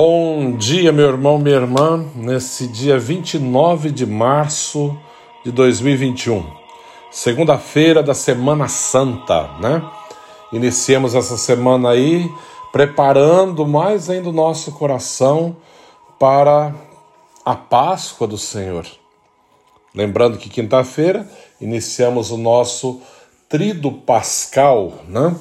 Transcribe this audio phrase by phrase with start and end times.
[0.00, 4.96] Bom dia, meu irmão, minha irmã, nesse dia 29 de março
[5.44, 6.46] de 2021,
[7.10, 9.82] segunda-feira da Semana Santa, né?
[10.52, 12.30] Iniciemos essa semana aí
[12.70, 15.56] preparando mais ainda o nosso coração
[16.16, 16.72] para
[17.44, 18.86] a Páscoa do Senhor.
[19.92, 21.28] Lembrando que quinta-feira
[21.60, 23.00] iniciamos o nosso
[23.48, 25.34] trido pascal, né?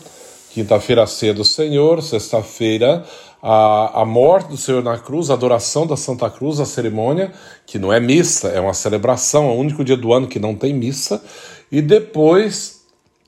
[0.49, 3.05] Quinta-feira ceia do Senhor, sexta-feira
[3.41, 7.31] a, a morte do Senhor na cruz, a adoração da Santa Cruz, a cerimônia,
[7.66, 10.55] que não é missa, é uma celebração, é o único dia do ano que não
[10.55, 11.23] tem missa,
[11.71, 12.81] e depois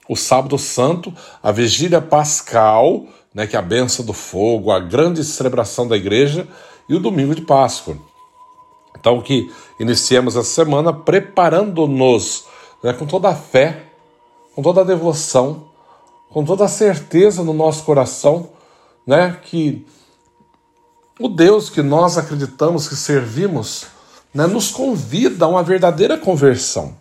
[0.07, 5.23] o sábado santo, a vigília pascal, né, que é a benção do fogo, a grande
[5.23, 6.47] celebração da igreja,
[6.89, 7.95] e o domingo de Páscoa.
[8.99, 12.45] Então que iniciemos a semana preparando-nos
[12.83, 13.83] né, com toda a fé,
[14.55, 15.69] com toda a devoção,
[16.30, 18.49] com toda a certeza no nosso coração,
[19.05, 19.85] né, que
[21.20, 23.86] o Deus que nós acreditamos que servimos
[24.33, 26.95] né, nos convida a uma verdadeira conversão.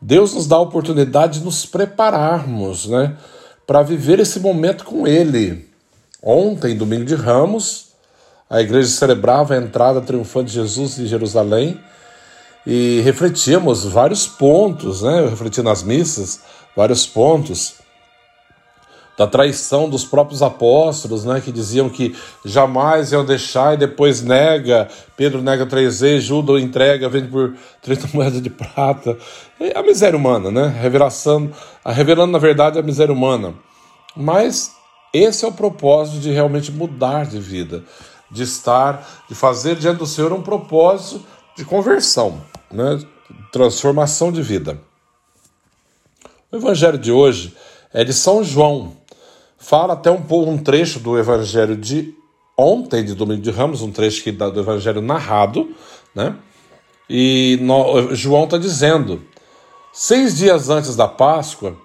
[0.00, 3.16] Deus nos dá a oportunidade de nos prepararmos né,
[3.66, 5.68] para viver esse momento com Ele.
[6.22, 7.90] Ontem, domingo de Ramos,
[8.48, 11.78] a igreja celebrava a entrada triunfante de Jesus em Jerusalém
[12.66, 15.28] e refletíamos vários pontos, né?
[15.28, 16.40] Refleti nas missas,
[16.76, 17.79] vários pontos
[19.20, 24.88] da traição dos próprios apóstolos, né, que diziam que jamais iam deixar e depois nega,
[25.14, 29.18] Pedro nega três vezes, Judas entrega, vende por 30 moedas de prata.
[29.60, 30.68] É a miséria humana, né?
[30.68, 31.50] Revelação,
[31.84, 33.52] revelando na verdade a miséria humana.
[34.16, 34.72] Mas
[35.12, 37.84] esse é o propósito de realmente mudar de vida,
[38.30, 41.22] de estar, de fazer diante do Senhor um propósito
[41.58, 42.40] de conversão,
[42.72, 42.98] né?
[43.52, 44.80] transformação de vida.
[46.50, 47.54] O evangelho de hoje
[47.92, 48.96] é de São João,
[49.60, 52.14] fala até um pouco um trecho do Evangelho de
[52.56, 55.74] ontem, de Domingo de Ramos, um trecho que do Evangelho narrado,
[56.14, 56.34] né?
[57.08, 59.22] E no, João está dizendo:
[59.92, 61.76] seis dias antes da Páscoa,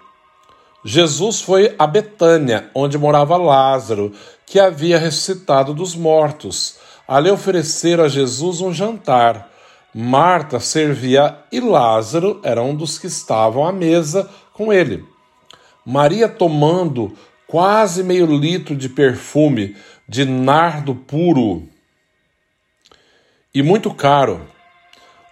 [0.84, 4.14] Jesus foi a Betânia, onde morava Lázaro,
[4.46, 6.78] que havia ressuscitado dos mortos.
[7.08, 9.52] Ali ofereceram a Jesus um jantar.
[9.94, 15.06] Marta servia e Lázaro era um dos que estavam à mesa com ele.
[15.86, 17.14] Maria, tomando
[17.48, 19.76] quase meio litro de perfume
[20.08, 21.68] de nardo puro
[23.54, 24.48] e muito caro.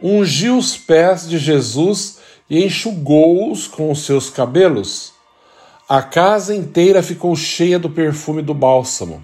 [0.01, 2.19] Ungiu os pés de Jesus
[2.49, 5.13] e enxugou-os com os seus cabelos.
[5.87, 9.23] A casa inteira ficou cheia do perfume do bálsamo.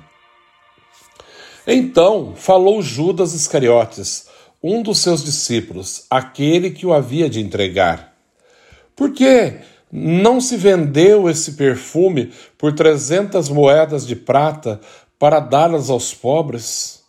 [1.66, 4.28] Então falou Judas Iscariotes,
[4.62, 8.14] um dos seus discípulos, aquele que o havia de entregar.
[8.96, 9.60] Por que
[9.92, 14.80] não se vendeu esse perfume por trezentas moedas de prata
[15.18, 17.04] para dá-las aos pobres?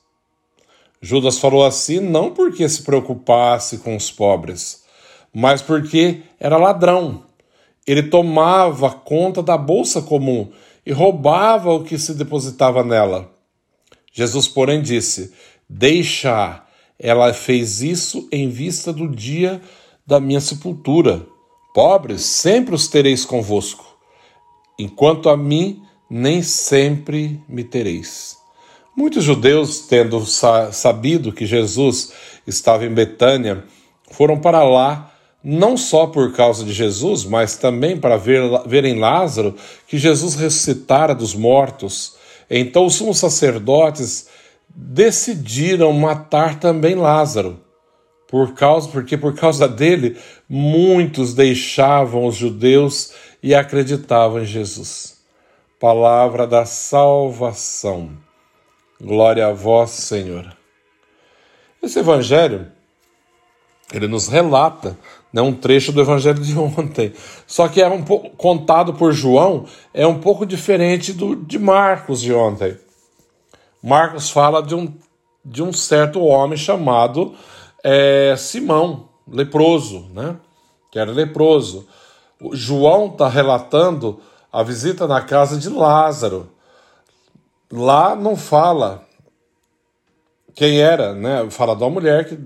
[1.02, 4.84] Judas falou assim não porque se preocupasse com os pobres,
[5.32, 7.24] mas porque era ladrão.
[7.86, 10.50] Ele tomava conta da bolsa comum
[10.84, 13.30] e roubava o que se depositava nela.
[14.12, 15.32] Jesus, porém, disse:
[15.68, 16.62] Deixa,
[16.98, 19.60] ela fez isso em vista do dia
[20.06, 21.24] da minha sepultura.
[21.72, 23.86] Pobres sempre os tereis convosco,
[24.76, 28.38] enquanto a mim nem sempre me tereis.
[28.96, 32.12] Muitos judeus, tendo sabido que Jesus
[32.44, 33.64] estava em Betânia,
[34.10, 35.14] foram para lá
[35.44, 39.54] não só por causa de Jesus, mas também para ver, verem Lázaro,
[39.86, 42.16] que Jesus ressuscitara dos mortos.
[42.50, 44.26] Então os sumos sacerdotes
[44.68, 47.60] decidiram matar também Lázaro
[48.30, 50.16] por causa, porque por causa dele
[50.48, 53.12] muitos deixavam os judeus
[53.42, 55.18] e acreditavam em Jesus.
[55.80, 58.10] Palavra da salvação.
[59.00, 60.56] Glória a vós, Senhor.
[61.82, 62.70] Esse evangelho
[63.92, 64.96] ele nos relata
[65.32, 67.12] né, um trecho do evangelho de ontem.
[67.48, 72.20] Só que é um pouco contado por João, é um pouco diferente do de Marcos
[72.20, 72.78] de ontem.
[73.82, 74.92] Marcos fala de um,
[75.44, 77.34] de um certo homem chamado
[77.82, 80.36] é, Simão, leproso, né?
[80.90, 81.86] Que era leproso.
[82.40, 84.20] O João está relatando
[84.52, 86.50] a visita na casa de Lázaro.
[87.70, 89.06] Lá não fala
[90.54, 91.48] quem era, né?
[91.50, 92.36] Fala da mulher que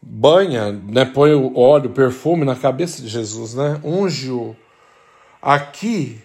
[0.00, 1.04] banha, né?
[1.04, 3.80] Põe o óleo, o perfume na cabeça de Jesus, né?
[3.84, 4.56] Unge-o.
[5.42, 6.20] Aqui,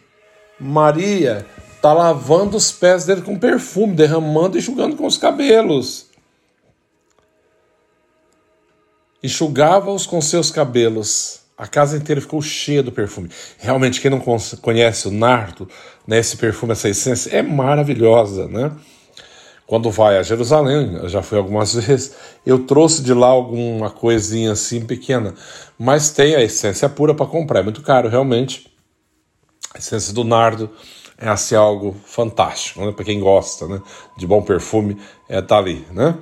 [0.60, 6.11] Maria está lavando os pés dele com perfume, derramando e enxugando com os cabelos
[9.23, 11.41] enxugava-os com seus cabelos.
[11.57, 13.29] A casa inteira ficou cheia do perfume.
[13.57, 14.19] Realmente, quem não
[14.62, 15.69] conhece o nardo,
[16.07, 18.71] né, esse perfume, essa essência, é maravilhosa, né?
[19.71, 22.13] quando vai a Jerusalém, eu já fui algumas vezes,
[22.45, 25.33] eu trouxe de lá alguma coisinha assim pequena,
[25.79, 28.69] mas tem a essência pura para comprar, é muito caro realmente.
[29.73, 30.69] A essência do nardo
[31.18, 32.91] é assim algo fantástico, né?
[32.91, 33.81] para quem gosta né?
[34.18, 34.97] de bom perfume,
[35.29, 36.18] é tá ali, né?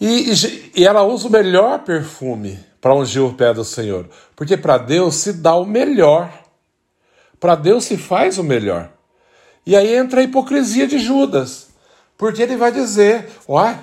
[0.00, 0.32] E,
[0.76, 5.16] e, ela usa o melhor perfume para ungir o pé do Senhor, porque para Deus
[5.16, 6.32] se dá o melhor,
[7.40, 8.90] para Deus se faz o melhor.
[9.66, 11.68] E aí entra a hipocrisia de Judas.
[12.16, 13.78] Porque ele vai dizer: uai,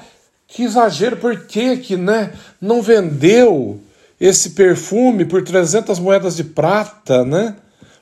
[0.47, 3.79] que exagero, por que, que né, não vendeu
[4.19, 7.55] esse perfume por 300 moedas de prata, né?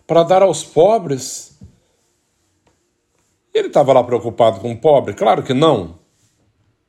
[0.08, 1.58] Para dar aos pobres?
[3.54, 5.14] Ele estava lá preocupado com o pobre?
[5.14, 6.00] Claro que não.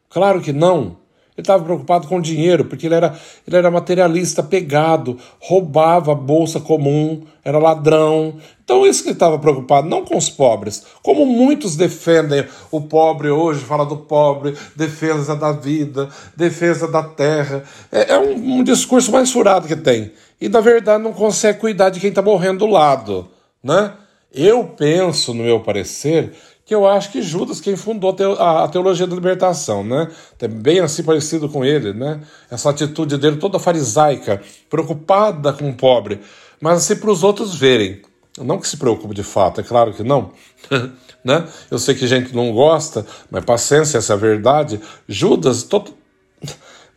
[0.09, 1.04] Claro que não.
[1.36, 6.60] Ele estava preocupado com dinheiro, porque ele era, ele era materialista, pegado, roubava a bolsa
[6.60, 8.36] comum, era ladrão.
[8.62, 10.84] Então, isso que ele estava preocupado, não com os pobres.
[11.02, 17.64] Como muitos defendem o pobre hoje, fala do pobre, defesa da vida, defesa da terra.
[17.90, 20.12] É, é um, um discurso mais furado que tem.
[20.40, 23.28] E, na verdade, não consegue cuidar de quem está morrendo do lado.
[23.60, 23.92] Né?
[24.32, 26.32] Eu penso, no meu parecer,
[26.66, 30.11] que eu acho que Judas, quem fundou a teologia da libertação, né?
[30.40, 32.20] É bem assim parecido com ele, né?
[32.50, 34.40] Essa atitude dele toda farisaica,
[34.70, 36.20] preocupada com o pobre,
[36.61, 38.00] mas assim para os outros verem.
[38.38, 40.32] Não que se preocupe de fato, é claro que não.
[41.22, 41.46] né?
[41.70, 44.81] Eu sei que gente não gosta, mas paciência, essa é a verdade.
[45.06, 45.94] Judas, todo...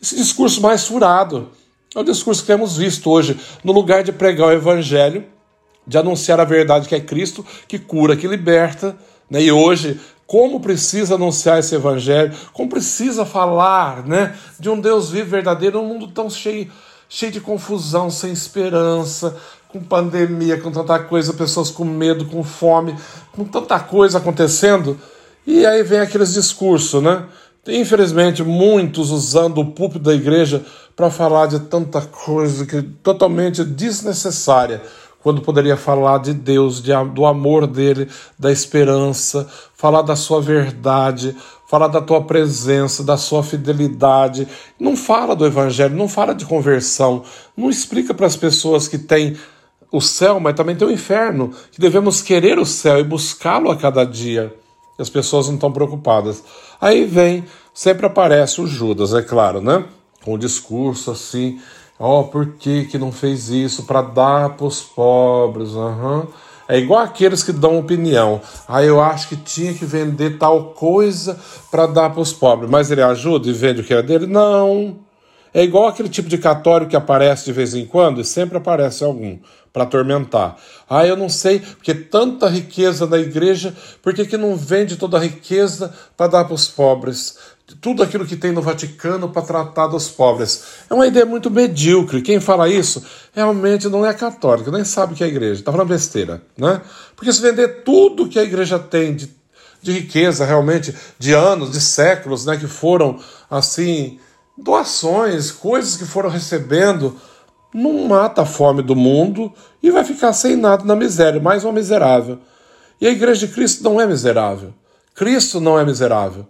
[0.01, 1.49] esse discurso mais furado,
[1.93, 5.25] é o discurso que temos visto hoje, no lugar de pregar o evangelho,
[5.85, 8.97] de anunciar a verdade que é Cristo, que cura, que liberta,
[9.29, 9.41] né?
[9.41, 15.29] E hoje, como precisa anunciar esse evangelho, como precisa falar né, de um Deus vivo
[15.29, 16.69] verdadeiro num mundo tão cheio,
[17.07, 19.37] cheio de confusão, sem esperança,
[19.69, 22.95] com pandemia, com tanta coisa, pessoas com medo, com fome,
[23.31, 24.99] com tanta coisa acontecendo.
[25.45, 27.23] E aí vem aqueles discursos, né?
[27.65, 30.63] Infelizmente, muitos usando o púlpito da igreja
[30.95, 34.81] para falar de tanta coisa que totalmente desnecessária
[35.23, 41.35] quando poderia falar de Deus, de, do amor dele, da esperança, falar da sua verdade,
[41.67, 44.47] falar da tua presença, da sua fidelidade.
[44.79, 47.23] Não fala do evangelho, não fala de conversão,
[47.55, 49.35] não explica para as pessoas que têm
[49.91, 53.75] o céu, mas também tem o inferno, que devemos querer o céu e buscá-lo a
[53.75, 54.53] cada dia.
[54.97, 56.43] As pessoas não estão preocupadas.
[56.81, 59.85] Aí vem, sempre aparece o Judas, é claro, né?
[60.23, 61.59] Com o discurso assim
[61.99, 63.83] Ó, oh, por que, que não fez isso?
[63.83, 65.71] Para dar para os pobres.
[65.71, 66.27] Uhum.
[66.67, 68.41] É igual aqueles que dão opinião.
[68.67, 71.39] Ah, eu acho que tinha que vender tal coisa
[71.71, 72.69] para dar para os pobres.
[72.69, 74.27] Mas ele ajuda e vende o que é dele?
[74.27, 75.07] Não.
[75.53, 79.03] É igual aquele tipo de católico que aparece de vez em quando, e sempre aparece
[79.03, 79.39] algum,
[79.73, 80.57] para atormentar.
[80.89, 83.73] Ah, eu não sei, porque tanta riqueza na igreja,
[84.03, 87.37] por que, que não vende toda a riqueza para dar para os pobres?
[87.75, 90.63] Tudo aquilo que tem no Vaticano para tratar dos pobres.
[90.89, 92.21] É uma ideia muito medíocre.
[92.21, 95.71] Quem fala isso realmente não é católico, nem sabe o que é a igreja, está
[95.71, 96.41] falando besteira.
[96.57, 96.81] Né?
[97.15, 99.29] Porque se vender tudo que a igreja tem de,
[99.81, 103.19] de riqueza, realmente, de anos, de séculos, né, que foram
[103.51, 104.17] assim,
[104.57, 107.17] doações, coisas que foram recebendo,
[107.73, 109.51] não mata a fome do mundo
[109.83, 112.39] e vai ficar sem nada na miséria, mais uma miserável.
[112.99, 114.73] E a igreja de Cristo não é miserável.
[115.13, 116.47] Cristo não é miserável.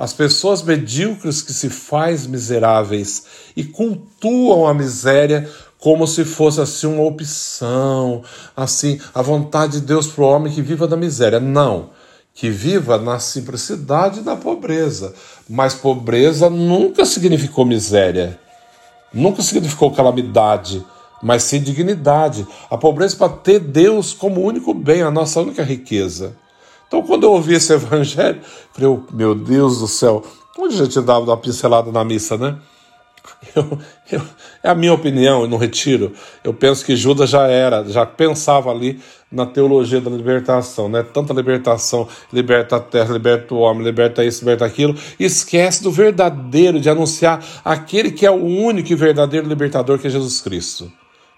[0.00, 5.46] As pessoas medíocres que se faz miseráveis e cultuam a miséria
[5.78, 8.22] como se fosse assim uma opção,
[8.56, 11.38] assim, a vontade de Deus para o homem que viva da miséria.
[11.38, 11.90] Não,
[12.32, 15.12] que viva na simplicidade na pobreza.
[15.46, 18.40] Mas pobreza nunca significou miséria,
[19.12, 20.82] nunca significou calamidade,
[21.22, 22.46] mas sim dignidade.
[22.70, 26.34] A pobreza para ter Deus como único bem, a nossa única riqueza.
[26.90, 28.40] Então, quando eu ouvi esse evangelho,
[28.72, 30.24] falei, oh, meu Deus do céu,
[30.58, 32.58] onde já tinha dado uma pincelada na missa, né?
[33.54, 33.78] Eu,
[34.10, 34.22] eu,
[34.62, 36.12] é a minha opinião, não retiro.
[36.42, 41.02] Eu penso que Judas já era, já pensava ali na teologia da libertação, né?
[41.02, 46.80] Tanta libertação, liberta a terra, liberta o homem, liberta isso, liberta aquilo, esquece do verdadeiro,
[46.80, 50.90] de anunciar aquele que é o único e verdadeiro libertador que é Jesus Cristo.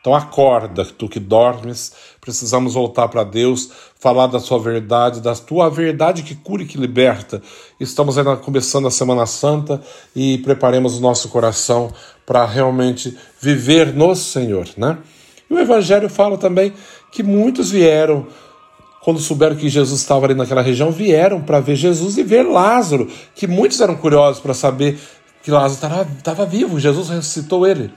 [0.03, 5.71] Então acorda, tu que dormes, precisamos voltar para Deus, falar da sua verdade, da tua
[5.71, 7.41] verdade que cura e que liberta.
[7.79, 9.81] Estamos ainda começando a Semana Santa
[10.15, 11.93] e preparemos o nosso coração
[12.27, 14.99] para realmente viver no Senhor, né?
[15.49, 16.73] E o Evangelho fala também
[17.13, 18.27] que muitos vieram
[19.03, 23.09] quando souberam que Jesus estava ali naquela região, vieram para ver Jesus e ver Lázaro,
[23.37, 24.99] que muitos eram curiosos para saber
[25.45, 27.93] que Lázaro estava vivo, Jesus ressuscitou ele,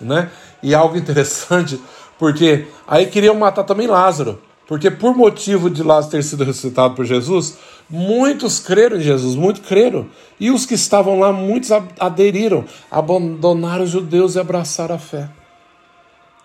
[0.00, 0.30] né?
[0.62, 1.80] E algo interessante,
[2.18, 7.04] porque aí queriam matar também Lázaro, Porque por motivo de Lázaro ter sido ressuscitado por
[7.04, 10.06] Jesus, muitos creram em Jesus, muitos creram.
[10.38, 15.28] E os que estavam lá, muitos aderiram, abandonaram os judeus e abraçaram a fé.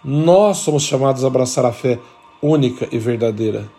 [0.03, 2.00] Nós somos chamados a abraçar a fé
[2.41, 3.69] única e verdadeira.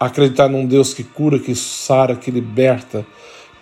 [0.00, 3.06] Acreditar num Deus que cura, que sara, que liberta,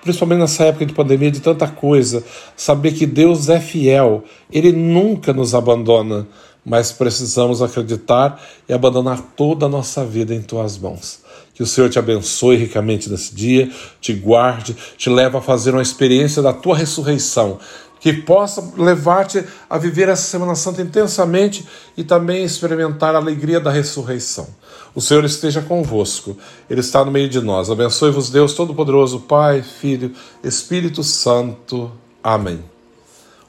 [0.05, 2.23] principalmente nessa época de pandemia, de tanta coisa,
[2.55, 6.27] saber que Deus é fiel, Ele nunca nos abandona,
[6.65, 11.21] mas precisamos acreditar e abandonar toda a nossa vida em Tuas mãos.
[11.55, 13.71] Que o Senhor te abençoe ricamente nesse dia,
[14.01, 17.59] te guarde, te leve a fazer uma experiência da Tua ressurreição,
[18.05, 23.71] que possa levar-te a viver essa Semana Santa intensamente e também experimentar a alegria da
[23.71, 24.47] ressurreição.
[24.95, 26.37] O Senhor esteja convosco,
[26.69, 27.71] Ele está no meio de nós.
[27.71, 31.91] Abençoe-vos, Deus Todo-Poderoso, Pai, Filho, Espírito Santo.
[32.23, 32.63] Amém.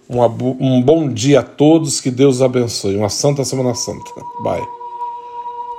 [0.09, 2.95] Um, um bom dia a todos, que Deus abençoe.
[2.95, 4.09] Uma Santa Semana Santa.
[4.41, 4.84] Bye.